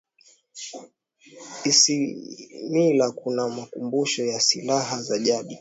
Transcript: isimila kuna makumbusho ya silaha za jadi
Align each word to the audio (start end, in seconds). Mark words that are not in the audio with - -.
isimila 1.65 3.11
kuna 3.11 3.47
makumbusho 3.49 4.25
ya 4.25 4.39
silaha 4.39 5.01
za 5.01 5.19
jadi 5.19 5.49